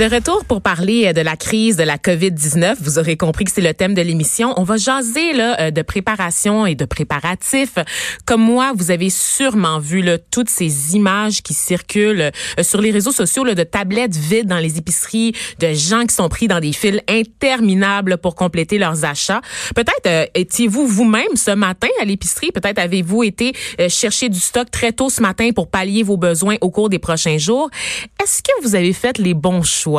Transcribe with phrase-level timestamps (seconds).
[0.00, 3.50] De retour pour parler euh, de la crise de la COVID-19, vous aurez compris que
[3.50, 4.54] c'est le thème de l'émission.
[4.56, 7.74] On va jaser là, euh, de préparation et de préparatifs.
[8.24, 12.92] Comme moi, vous avez sûrement vu là, toutes ces images qui circulent euh, sur les
[12.92, 16.60] réseaux sociaux là, de tablettes vides dans les épiceries, de gens qui sont pris dans
[16.60, 19.42] des files interminables pour compléter leurs achats.
[19.74, 22.52] Peut-être étiez-vous vous-même ce matin à l'épicerie?
[22.52, 23.52] Peut-être avez-vous été
[23.90, 27.36] chercher du stock très tôt ce matin pour pallier vos besoins au cours des prochains
[27.36, 27.68] jours?
[28.22, 29.89] Est-ce que vous avez fait les bons choix?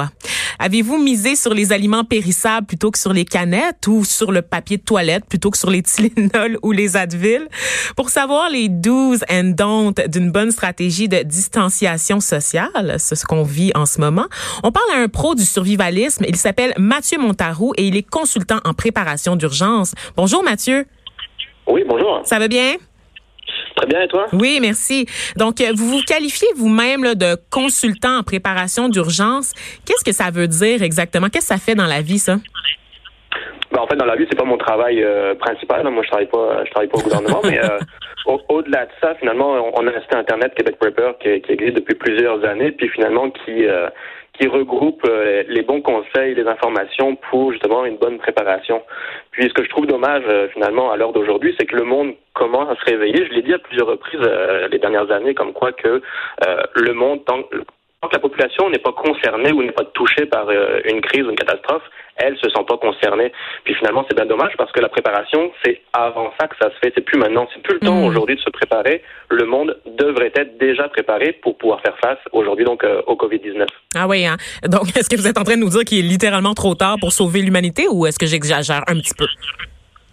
[0.60, 4.78] Avez-vous misé sur les aliments périssables plutôt que sur les canettes ou sur le papier
[4.78, 7.48] de toilette plutôt que sur les Tylenol ou les Advil?
[7.96, 13.44] Pour savoir les do's and don'ts d'une bonne stratégie de distanciation sociale, c'est ce qu'on
[13.44, 14.28] vit en ce moment,
[14.64, 16.26] on parle à un pro du survivalisme.
[16.28, 19.94] Il s'appelle Mathieu Montarou et il est consultant en préparation d'urgence.
[20.16, 20.86] Bonjour Mathieu.
[21.68, 22.22] Oui, bonjour.
[22.24, 22.76] Ça va bien?
[23.76, 24.28] Très bien, et toi?
[24.34, 25.06] Oui, merci.
[25.38, 29.54] Donc, euh, vous vous qualifiez vous-même de consultant en préparation d'urgence.
[29.86, 31.28] Qu'est-ce que ça veut dire exactement?
[31.28, 32.36] Qu'est-ce que ça fait dans la vie, ça?
[33.72, 35.88] Ben, en fait, dans la vie, c'est pas mon travail euh, principal.
[35.90, 37.80] Moi, je travaille pas, je travaille pas au gouvernement, mais euh,
[38.50, 41.96] au-delà de ça, finalement, on a un site internet Québec Prepper qui, qui, existe depuis
[41.96, 43.66] plusieurs années, puis finalement qui
[44.34, 48.82] qui regroupe euh, les bons conseils, les informations pour justement une bonne préparation.
[49.32, 52.14] Puis ce que je trouve dommage euh, finalement à l'heure d'aujourd'hui, c'est que le monde
[52.34, 53.26] commence à se réveiller.
[53.26, 56.02] Je l'ai dit à plusieurs reprises euh, les dernières années, comme quoi que
[56.76, 57.24] le monde,
[58.02, 61.30] tant, que la population n'est pas concernée ou n'est pas touchée par une crise ou
[61.30, 61.84] une catastrophe,
[62.18, 63.32] elles se sentent pas concernées.
[63.64, 66.76] Puis finalement, c'est bien dommage parce que la préparation, c'est avant ça que ça se
[66.80, 66.92] fait.
[66.96, 68.06] C'est plus maintenant, c'est plus le temps mmh.
[68.06, 69.02] aujourd'hui de se préparer.
[69.30, 73.66] Le monde devrait être déjà préparé pour pouvoir faire face aujourd'hui donc euh, au Covid-19.
[73.96, 74.38] Ah oui, hein?
[74.68, 76.98] Donc, est-ce que vous êtes en train de nous dire qu'il est littéralement trop tard
[77.00, 79.28] pour sauver l'humanité ou est-ce que j'exagère un petit peu?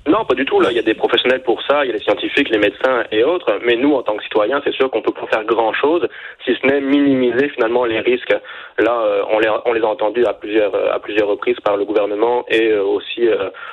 [0.07, 0.59] Non, pas du tout.
[0.61, 3.05] Là, il y a des professionnels pour ça, il y a les scientifiques, les médecins
[3.13, 3.59] et autres.
[3.65, 6.09] Mais nous, en tant que citoyens, c'est sûr qu'on peut pas faire grand-chose,
[6.45, 8.35] si ce n'est minimiser finalement les risques.
[8.79, 12.47] Là, euh, on, les, a entendus à plusieurs euh, à plusieurs reprises par le gouvernement
[12.49, 13.29] et euh, aussi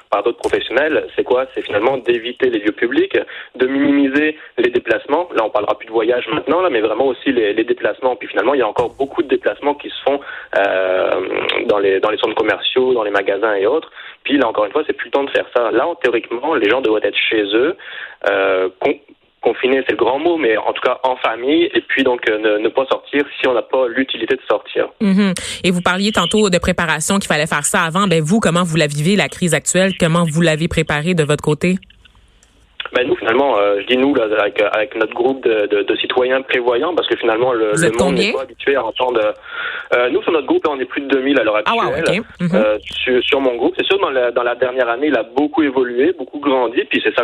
[0.10, 1.08] par d'autres professionnels.
[1.16, 1.46] C'est quoi?
[1.54, 3.18] C'est finalement d'éviter les lieux publics,
[3.56, 5.30] de minimiser les déplacements.
[5.36, 8.16] Là, on parlera plus de voyage maintenant, là, mais vraiment aussi les, déplacements.
[8.16, 10.20] Puis finalement, il y a encore beaucoup de déplacements qui se font
[11.68, 13.92] dans les dans les centres commerciaux, dans les magasins et autres.
[14.24, 15.72] Puis là, encore une fois, c'est plus le temps de faire ça.
[15.72, 15.88] Là,
[16.62, 17.76] les gens devraient être chez eux,
[18.30, 18.70] euh,
[19.42, 22.60] confinés, c'est le grand mot, mais en tout cas en famille, et puis donc euh,
[22.60, 24.88] ne, pas sortir si on n'a pas l'utilité de sortir.
[25.02, 25.62] Mm-hmm.
[25.64, 28.08] Et vous parliez tantôt de préparation, qu'il fallait faire ça avant.
[28.08, 29.94] Ben vous, comment vous la vivez, la crise actuelle?
[30.00, 31.76] Comment vous l'avez préparée de votre côté?
[32.94, 35.96] Ben nous finalement, euh, je dis nous là, avec, avec notre groupe de, de, de,
[35.96, 39.34] citoyens prévoyants, parce que finalement le, le monde n'est pas habitué à entendre.
[39.94, 41.80] Euh, nous sur notre groupe, on est plus de 2000 à l'heure actuelle.
[41.82, 42.50] Ah ouais, mhm.
[42.54, 45.24] euh, sur, sur, mon groupe, c'est sûr dans la, dans la dernière année, il a
[45.24, 47.24] beaucoup évolué, beaucoup grandi, puis c'est ça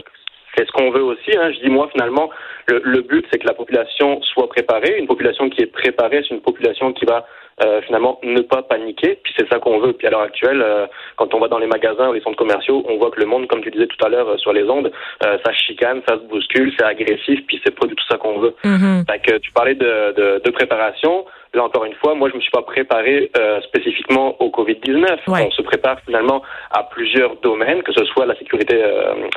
[0.58, 1.32] c'est ce qu'on veut aussi.
[1.38, 1.52] Hein.
[1.54, 2.30] Je dis moi finalement,
[2.68, 4.98] le, le but c'est que la population soit préparée.
[4.98, 7.26] Une population qui est préparée, c'est une population qui va
[7.64, 9.20] euh, finalement ne pas paniquer.
[9.24, 9.94] Puis c'est ça qu'on veut.
[9.94, 12.84] Puis à l'heure actuelle, euh, quand on va dans les magasins ou les centres commerciaux,
[12.88, 14.92] on voit que le monde, comme tu disais tout à l'heure euh, sur les ondes,
[15.22, 17.40] ça chicane, ça se bouscule, c'est agressif.
[17.48, 18.56] Puis c'est pas du tout ça qu'on veut.
[18.64, 21.26] Mm que tu parlais de, de, de, préparation.
[21.54, 23.30] Là encore une fois, moi je me suis pas préparé
[23.64, 25.20] spécifiquement au Covid-19.
[25.28, 26.42] On se prépare finalement
[26.72, 28.82] à plusieurs domaines, que ce soit la sécurité,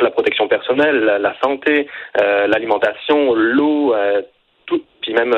[0.01, 1.87] la protection personnelle, la, la santé,
[2.17, 3.95] l'alimentation, l'eau,
[4.67, 5.35] tout, puis même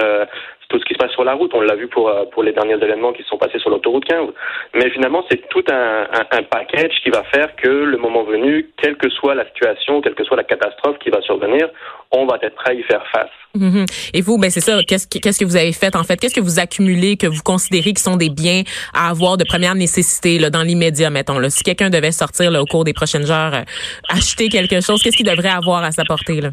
[0.69, 1.53] tout ce qui se passe sur la route.
[1.54, 4.04] On l'a vu pour, euh, pour les derniers événements qui se sont passés sur l'autoroute
[4.04, 4.28] 15.
[4.75, 8.97] Mais finalement, c'est tout un, un, package qui va faire que le moment venu, quelle
[8.97, 11.69] que soit la situation, quelle que soit la catastrophe qui va survenir,
[12.10, 13.31] on va être prêt à y faire face.
[13.56, 14.10] Mm-hmm.
[14.15, 14.78] Et vous, ben c'est ça.
[14.87, 16.16] Qu'est-ce que, qu'est-ce que vous avez fait en fait?
[16.16, 18.62] Qu'est-ce que vous accumulez que vous considérez qui sont des biens
[18.93, 21.37] à avoir de première nécessité là, dans l'immédiat, mettons.
[21.49, 23.62] Si quelqu'un devait sortir là, au cours des prochaines heures, euh,
[24.08, 26.50] acheter quelque chose, qu'est-ce qu'il devrait avoir à sa portée là?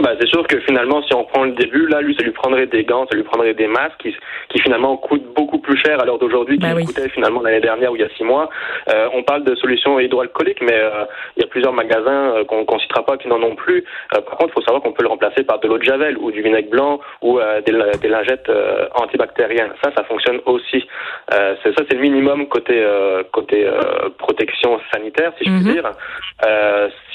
[0.00, 2.66] Bah, c'est sûr que finalement, si on prend le début, là, lui, ça lui prendrait
[2.66, 4.16] des gants, ça lui prendrait des masques qui,
[4.48, 7.92] qui finalement coûtent beaucoup plus cher à l'heure d'aujourd'hui qu'ils bah coûtaient finalement l'année dernière
[7.92, 8.48] ou il y a six mois.
[8.88, 11.04] Euh, on parle de solutions hydroalcooliques, mais euh,
[11.36, 13.84] il y a plusieurs magasins euh, qu'on ne citera pas qui n'en ont plus.
[14.14, 16.16] Euh, par contre, il faut savoir qu'on peut le remplacer par de l'eau de javel
[16.16, 18.50] ou du vinaigre blanc ou des, des, lingettes
[18.94, 19.72] antibactériennes.
[19.84, 20.86] Ça, ça fonctionne aussi.
[21.30, 22.84] c'est ça, c'est le minimum côté
[23.30, 23.70] côté
[24.18, 25.72] protection sanitaire, si je puis mm-hmm.
[25.72, 25.90] dire.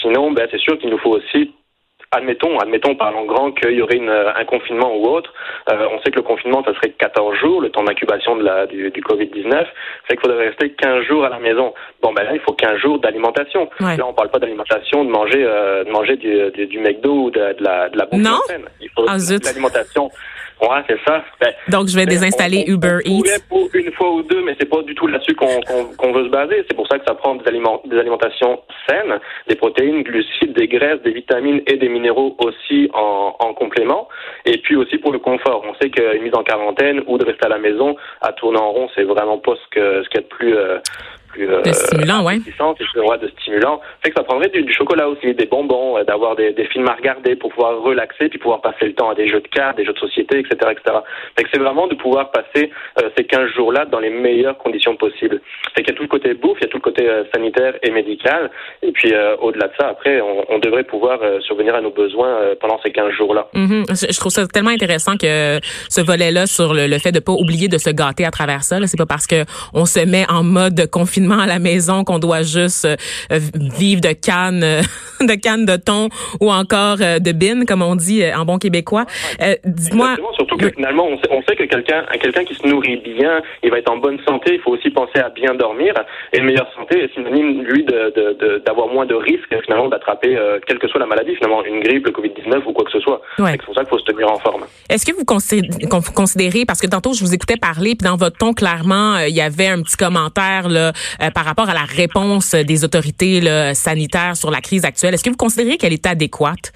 [0.01, 1.51] sinon, ben, c'est sûr qu'il nous faut aussi
[2.12, 5.33] admettons, admettons, parlons grand qu'il y aurait une, un confinement ou autre.
[5.69, 8.65] Euh, on sait que le confinement, ça serait 14 jours, le temps d'incubation de la,
[8.65, 9.65] du, du Covid-19.
[10.07, 11.74] C'est qu'il faudrait rester 15 jours à la maison.
[12.01, 13.69] Bon, ben là, il faut 15 jours d'alimentation.
[13.80, 17.31] Là, on parle pas d'alimentation, de manger, euh, de manger du, du, du, McDo ou
[17.31, 18.39] de, de la, de la bouffe Non?
[18.81, 20.10] Il faut ah, de l'alimentation.
[20.62, 21.24] Ouais, c'est ça.
[21.39, 23.42] Ben, Donc, je vais désinstaller on, Uber Eats.
[23.48, 25.62] Pour une fois ou deux, mais c'est pas du tout là-dessus qu'on
[25.98, 26.65] qu'on veut se baser.
[26.68, 30.68] C'est pour ça que ça prend des, aliments, des alimentations saines, des protéines, glucides, des
[30.68, 34.07] graisses, des vitamines et des minéraux aussi en, en complément.
[34.45, 35.63] Et puis aussi pour le confort.
[35.68, 38.71] On sait qu'une mise en quarantaine ou de rester à la maison à tourner en
[38.71, 40.80] rond, c'est vraiment pas ce que ce qu'il y a de plus euh,
[41.39, 42.38] euh, de stimulant, ouais.
[42.38, 43.81] de stimulant.
[44.04, 46.88] Fait que ça prendrait du, du chocolat aussi, des bonbons, euh, d'avoir des, des, films
[46.88, 49.78] à regarder pour pouvoir relaxer, puis pouvoir passer le temps à des jeux de cartes,
[49.78, 50.98] des jeux de société, etc., etc.
[51.38, 54.95] Fait que c'est vraiment de pouvoir passer euh, ces 15 jours-là dans les meilleures conditions
[54.95, 55.42] possibles.
[55.75, 57.24] Fait qu'il y a tout le côté bouffe, il y a tout le côté euh,
[57.34, 58.51] sanitaire et médical,
[58.81, 62.80] et puis au-delà de ça, après, on, on devrait pouvoir survenir à nos besoins pendant
[62.84, 63.48] ces 15 jours-là.
[63.54, 64.13] Mm-hmm.
[64.13, 67.68] Je trouve ça tellement intéressant que ce volet-là sur le, le, fait de pas oublier
[67.68, 68.78] de se gâter à travers ça.
[68.86, 69.44] C'est pas parce que
[69.74, 72.95] on se met en mode confinement à la maison qu'on doit juste euh,
[73.77, 74.81] vivre de cannes euh,
[75.25, 76.09] de cannes de thon
[76.41, 79.06] ou encore euh, de bine comme on dit en bon québécois.
[79.65, 83.41] Dis-moi surtout que finalement on sait, on sait que quelqu'un quelqu'un qui se nourrit bien,
[83.63, 85.94] il va être en bonne santé, il faut aussi penser à bien dormir
[86.33, 90.79] et une meilleure santé est synonyme lui de d'avoir moins de risques finalement d'attraper quelle
[90.79, 93.21] que soit la maladie finalement une grippe, le Covid-19 ou quoi que ce soit.
[93.38, 94.63] C'est pour ça qu'il faut se tenir en forme.
[94.89, 98.53] Est-ce que vous considérez parce que tantôt je vous écoutais parler puis dans votre ton
[98.53, 100.91] clairement il y avait un petit commentaire là
[101.21, 103.42] euh, par rapport à la réponse des autorités
[103.74, 105.13] sanitaires sur la crise actuelle.
[105.13, 106.71] Est-ce que vous considérez qu'elle est adéquate?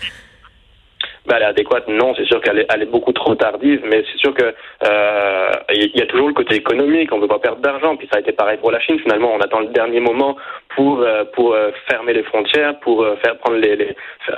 [1.27, 4.03] Ben, elle est adéquate, non, c'est sûr qu'elle est, elle est beaucoup trop tardive, mais
[4.12, 7.38] c'est sûr que euh, il y a toujours le côté économique, on ne veut pas
[7.38, 9.00] perdre d'argent, puis ça a été pareil pour la Chine.
[9.00, 10.35] Finalement, on attend le dernier moment
[10.75, 13.95] pour euh, pour euh, fermer les frontières, pour euh, faire prendre les, les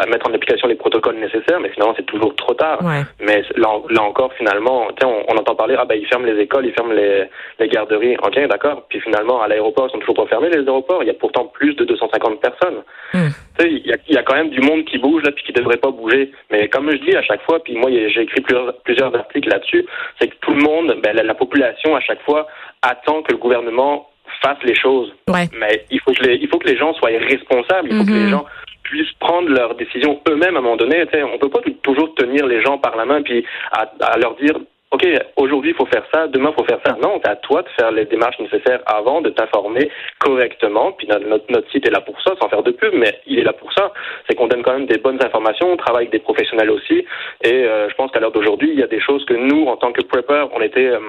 [0.09, 2.83] mettre en application les protocoles nécessaires, mais finalement c'est toujours trop tard.
[2.83, 3.03] Ouais.
[3.21, 6.65] Mais là, là encore, finalement, on, on entend parler ah ben ils ferment les écoles,
[6.65, 7.29] ils ferment les,
[7.59, 8.86] les garderies, ok, d'accord.
[8.89, 11.01] Puis finalement à l'aéroport, ils sont toujours pas fermés les aéroports.
[11.01, 12.83] Il y a pourtant plus de 250 personnes.
[13.13, 13.29] Mm.
[13.59, 15.91] Il y y a quand même du monde qui bouge là, puis qui devrait pas
[15.91, 16.31] bouger.
[16.51, 19.85] Mais comme je dis à chaque fois, puis moi j'ai écrit plusieurs, plusieurs articles là-dessus,
[20.19, 22.47] c'est que tout le monde, ben, la, la, population à chaque fois
[22.81, 24.09] attend que le gouvernement
[24.41, 25.13] fasse les choses.
[25.27, 25.47] Ouais.
[25.59, 28.07] Mais il faut que les, il faut que les gens soient responsables, il faut mm
[28.07, 28.19] -hmm.
[28.19, 28.45] que les gens
[28.83, 31.05] puissent prendre leurs décisions eux-mêmes à un moment donné.
[31.11, 33.81] sais, on peut pas toujours tenir les gens par la main puis à,
[34.13, 34.55] à leur dire
[34.94, 35.07] OK,
[35.38, 36.95] aujourd'hui, il faut faire ça, demain, il faut faire ça.
[37.01, 40.92] Non, c'est à toi de faire les démarches nécessaires avant, de t'informer correctement.
[40.92, 43.44] Puis notre, notre site est là pour ça, sans faire de pub, mais il est
[43.44, 43.92] là pour ça.
[44.28, 47.06] C'est qu'on donne quand même des bonnes informations, on travaille avec des professionnels aussi.
[47.44, 49.78] Et euh, je pense qu'à l'heure d'aujourd'hui, il y a des choses que nous, en
[49.78, 50.90] tant que prepper, on était...
[50.90, 51.00] Euh,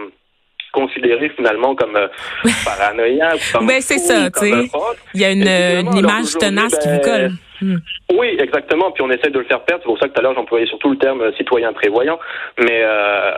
[0.72, 2.08] considéré finalement comme euh,
[2.64, 3.38] paranoïaque.
[3.60, 4.68] Ben c'est ça, tu sais.
[5.14, 7.30] Il y a une, une image tenace ben, qui vous colle.
[7.64, 7.78] Hmm.
[8.18, 8.90] Oui, exactement.
[8.90, 9.82] Puis on essaie de le faire perdre.
[9.82, 12.18] C'est pour ça que tout à l'heure j'employais surtout le terme citoyen prévoyant.
[12.58, 13.30] Mais euh,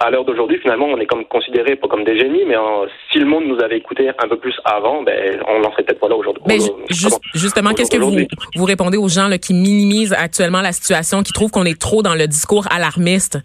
[0.00, 2.44] à l'heure d'aujourd'hui, finalement, on est comme considéré pas comme des génies.
[2.46, 5.70] Mais euh, si le monde nous avait écouté un peu plus avant, ben on n'en
[5.72, 6.42] serait peut-être pas là aujourd'hui.
[6.46, 6.58] Mais
[6.88, 8.16] juste, justement, qu'est-ce que vous
[8.56, 12.02] vous répondez aux gens là, qui minimisent actuellement la situation, qui trouvent qu'on est trop
[12.02, 13.38] dans le discours alarmiste?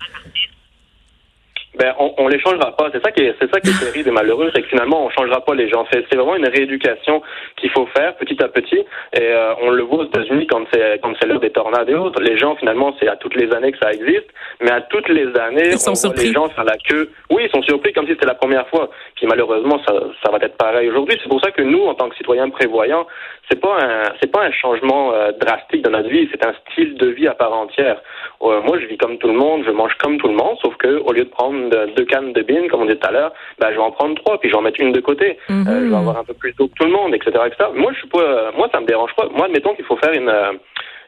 [1.81, 2.89] Ben on, on les changera pas.
[2.94, 5.10] C'est ça qui est, c'est ça qui est terrible et malheureux, c'est que finalement on
[5.10, 5.83] changera pas les gens.
[5.92, 7.24] C'est, c'est vraiment une rééducation
[7.57, 8.78] qu'il faut faire petit à petit.
[8.78, 11.95] Et euh, on le voit aux États-Unis quand c'est quand c'est l'heure des tornades et
[11.95, 12.22] autres.
[12.22, 14.28] Les gens finalement c'est à toutes les années que ça existe,
[14.62, 16.28] mais à toutes les années ils sont on surpris.
[16.28, 17.10] les gens faire la queue.
[17.31, 18.92] Oui, ils sont surpris comme si c'était la première fois.
[19.16, 19.94] Puis malheureusement ça
[20.24, 21.18] ça va être pareil aujourd'hui.
[21.23, 23.07] C'est pour ça que nous en tant que citoyens prévoyants,
[23.50, 26.30] c'est pas un c'est pas un changement euh, drastique dans notre vie.
[26.31, 28.02] C'est un style de vie à part entière.
[28.44, 30.76] Euh, moi je vis comme tout le monde, je mange comme tout le monde, sauf
[30.78, 33.33] que au lieu de prendre deux cannes de bine, comme on dit tout à l'heure,
[33.59, 35.37] ben, je vais en prendre trois, puis je vais en mettre une de côté.
[35.49, 35.69] Mm -hmm.
[35.69, 37.69] euh, je vais avoir un peu plus d'eau que tout le monde, etc., etc.
[37.73, 39.25] Moi, je suis pas, euh, moi, ça me dérange pas.
[39.37, 40.31] Moi, admettons qu'il faut faire une,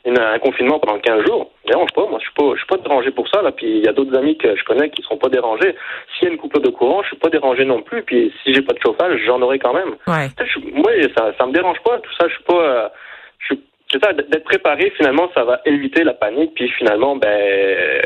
[0.06, 1.44] une, un confinement pendant 15 jours.
[1.52, 2.06] Ça me dérange pas.
[2.12, 3.52] Moi, je suis pas, je suis pas dérangé pour ça, là.
[3.52, 5.76] Puis, il y a d'autres amis que je connais qui sont pas dérangés.
[6.12, 8.02] S'il y a une coupure de courant, je suis pas dérangé non plus.
[8.10, 9.92] Puis, si j'ai pas de chauffage, j'en aurai quand même.
[10.08, 10.28] Ouais.
[10.52, 11.96] Je, moi, ça, ça me dérange pas.
[12.00, 12.88] Tout ça, je suis pas, euh,
[13.94, 18.02] c'est ça, d'être préparé, finalement, ça va éviter la panique, puis finalement, ben,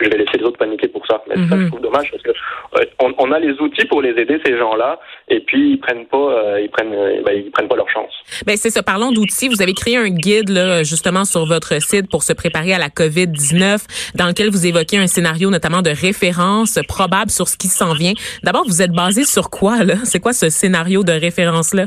[0.00, 1.22] je vais laisser les autres paniquer pour ça.
[1.28, 1.48] Mais mm -hmm.
[1.48, 4.40] ça, je trouve dommage parce que euh, on, on, a les outils pour les aider
[4.44, 7.76] ces gens-là, et puis ils prennent pas, euh, ils prennent, euh, ben, ils prennent pas
[7.76, 8.12] leur chance.
[8.46, 8.82] Ben c'est ça.
[8.82, 9.48] Parlons d'outils.
[9.48, 12.90] Vous avez créé un guide là, justement sur votre site pour se préparer à la
[12.90, 13.86] COVID 19,
[14.20, 18.14] dans lequel vous évoquez un scénario notamment de référence probable sur ce qui s'en vient.
[18.42, 19.96] D'abord, vous êtes basé sur quoi là?
[20.10, 21.86] C'est quoi ce scénario de référence là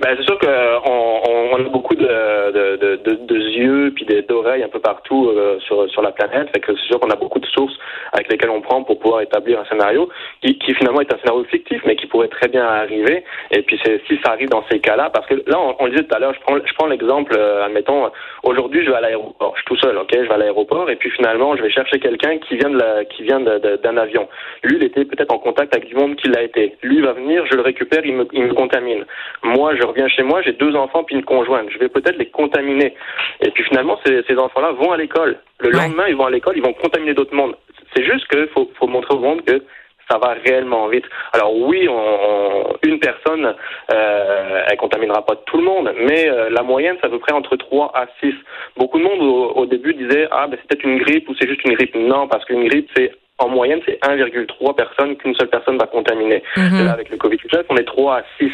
[0.00, 4.68] Ben, c'est sûr qu'on on, on, a beaucoup de, de, de, yeux puis d'oreilles un
[4.68, 6.48] peu partout euh, sur, sur la planète.
[6.52, 7.76] Fait que c'est sûr qu'on a beaucoup de sources
[8.12, 10.08] avec lesquelles on prend pour pouvoir établir un scénario
[10.42, 13.24] qui, finalement est un scénario fictif, mais qui pourrait très bien arriver.
[13.52, 16.14] Et puis si ça arrive dans ces cas-là, parce que là, on, le disait tout
[16.14, 18.10] à l'heure, je prends, je prends l'exemple, euh, admettons,
[18.42, 20.96] aujourd'hui je vais à l'aéroport, je suis tout seul, ok, je vais à l'aéroport et
[20.96, 24.28] puis finalement je vais chercher quelqu'un qui vient de la, qui vient d'un avion.
[24.64, 26.76] Lui, il était peut-être en contact avec du monde qui l'a été.
[26.82, 29.04] Lui va venir, je le récupère, il me, il me contamine.
[29.42, 31.68] Moi, je reviens chez moi, j'ai deux enfants puis une conjointe.
[31.70, 32.94] Je vais peut-être les contaminer.
[33.40, 35.38] Et puis finalement, ces, ces enfants-là vont à l'école.
[35.60, 37.56] Le lendemain, ils vont à l'école, ils vont contaminer d'autres mondes.
[37.94, 39.62] C'est juste qu'il faut, faut montrer au monde que
[40.10, 41.04] ça va réellement vite.
[41.32, 43.54] Alors oui, on, une personne,
[43.92, 47.32] euh, elle contaminera pas tout le monde, mais euh, la moyenne, c'est à peu près
[47.32, 48.34] entre 3 à 6.
[48.76, 49.20] Beaucoup de monde
[49.56, 51.94] au, début disait ah ben c'est peut-être une grippe ou c'est juste une grippe.
[51.94, 56.42] Non, parce qu'une grippe c'est en moyenne, c'est 1,3 personnes qu'une seule personne va contaminer.
[56.56, 56.84] Mhm.
[56.84, 58.50] là, avec le Covid-19, on est 3 à 6.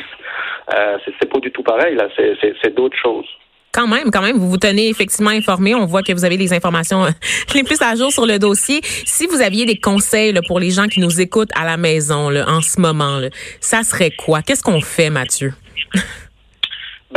[0.74, 3.26] Euh, c'est pas du tout pareil, là, c'est d'autres choses.
[3.72, 5.76] Quand même, quand même, vous vous tenez effectivement informé.
[5.76, 7.10] On voit que vous avez les informations euh,
[7.54, 8.80] les plus à jour sur le dossier.
[8.82, 12.46] Si vous aviez des conseils pour les gens qui nous écoutent à la maison là,
[12.48, 13.20] en ce moment,
[13.60, 14.42] ça serait quoi?
[14.42, 15.52] Qu'est-ce qu'on fait, Mathieu?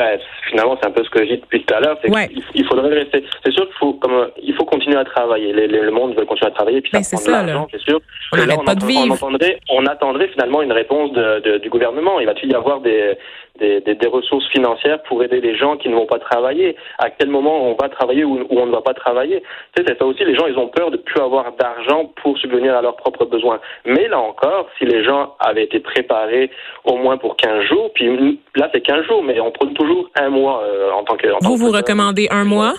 [0.04, 0.20] Ben,
[0.50, 1.98] finalement, c'est un peu ce que j'ai dit depuis tout à l'heure.
[2.04, 3.24] Il, faudrait rester.
[3.46, 5.54] C'est sûr qu'il faut, comme, il faut continuer à travailler.
[5.54, 8.02] le monde veut continuer à travailler, puis ça prend de l'argent, c'est sûr.
[8.34, 9.06] On n'arrête pas de vivre.
[9.10, 12.20] On attendrait, on attendrait finalement une réponse de, du gouvernement.
[12.20, 13.18] Il va-t-il y avoir des,
[13.60, 17.30] des, des, ressources financières pour aider les gens qui ne vont pas travailler À quel
[17.30, 19.42] moment on va travailler ou, on ne va pas travailler?
[19.76, 20.24] Tu sais, c'est ça aussi.
[20.26, 23.60] Les gens, ils ont peur de plus avoir d'argent pour subvenir à leurs propres besoins.
[23.86, 26.50] Mais là encore, si les gens avaient été préparés
[26.84, 30.30] au moins pour 15 jours, puis là c'est 15 jours, mais on prend toujours un
[30.30, 31.28] mois euh, en tant que.
[31.42, 32.74] vous vous recommandez un mois?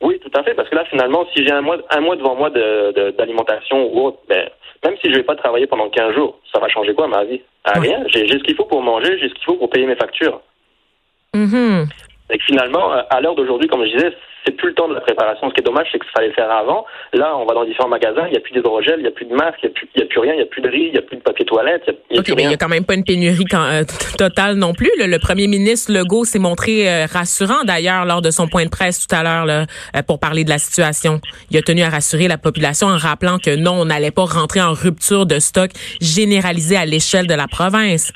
[0.00, 2.34] Oui, tout à fait, parce que là finalement, si j'ai un mois, un mois devant
[2.34, 4.48] moi d'alimentation ou autre, ben
[4.84, 7.40] même si je vais pas travailler pendant 15 jours, ça va changer quoi ma vie?
[7.64, 8.04] Ah, Rien.
[8.08, 10.40] J'ai ce qu'il faut pour manger, j'ai ce qu'il faut pour payer mes factures.
[11.34, 11.84] Mm
[12.30, 14.12] Et finalement, euh, à l'heure d'aujourd'hui, comme je disais,
[14.44, 15.48] c'est plus le temps de la préparation.
[15.48, 16.84] Ce qui est dommage, c'est que ça fallait le faire avant.
[17.12, 19.24] Là, on va dans différents magasins, il n'y a plus d'hydrogel, il n'y a plus
[19.24, 20.98] de masque, il n'y a, plus rien, il n'y a plus de riz, il n'y
[20.98, 21.82] a plus de papier toilette.
[22.10, 23.84] Il n'y a, a, quand même pas une pénurie euh,
[24.18, 24.90] totale non plus.
[24.98, 29.06] Le, premier ministre Legault s'est montré euh, rassurant d'ailleurs lors de son point de presse
[29.06, 31.20] tout à l'heure euh, pour parler de la situation.
[31.50, 34.60] Il a tenu à rassurer la population en rappelant que non, on n'allait pas rentrer
[34.60, 35.70] en rupture de stock
[36.00, 38.12] généralisée à l'échelle de la province.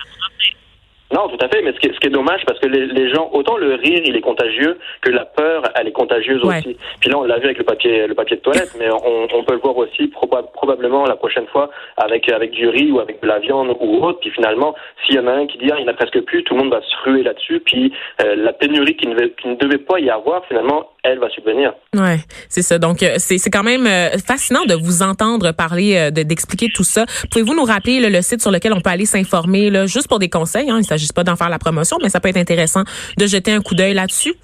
[1.12, 2.86] Non, tout à fait, mais ce qui est, ce qui est dommage, parce que les,
[2.86, 6.76] les, gens, autant le rire, il est contagieux, que la peur, elle est contagieuse aussi.
[7.00, 9.44] Puis là, on l'a vu avec le papier, le papier de toilette, mais on, on
[9.44, 10.12] peut le voir aussi
[10.52, 14.20] probablement la prochaine fois avec avec du riz ou avec de la viande ou autre.
[14.20, 14.74] Puis finalement,
[15.04, 16.54] s'il y en a un qui dit ah, il n'y en a presque plus, tout
[16.54, 17.60] le monde va se ruer là-dessus.
[17.64, 21.30] Puis euh, la pénurie qui ne, qui ne devait pas y avoir, finalement, elle va
[21.30, 21.72] subvenir.
[21.94, 22.78] Ouais, c'est ça.
[22.78, 27.06] Donc euh, c'est c'est quand même euh, fascinant de vous entendre parler, d'expliquer tout ça.
[27.30, 30.28] Pouvez-vous nous rappeler le site sur lequel on peut aller s'informer, là, juste pour des
[30.28, 30.70] conseils?
[30.70, 32.84] Hein, s'agit pas d'en faire la promotion, mais ça peut être intéressant
[33.16, 34.34] de jeter un coup d'œil là-dessus.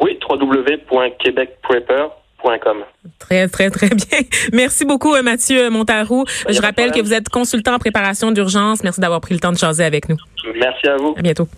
[0.00, 2.84] Oui, www.québecprepper.com.
[3.18, 4.18] Très, très, très bien.
[4.52, 6.24] Merci beaucoup, euh, Mathieu Montarou.
[6.48, 8.84] Je rappelle que vous êtes consultant en préparation d'urgence.
[8.84, 10.16] Merci d'avoir pris le temps de jaser avec nous.
[10.54, 11.14] Merci à vous.
[11.16, 11.48] À bientôt.